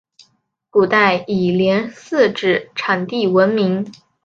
[0.71, 3.85] 古代以连四纸产地闻名。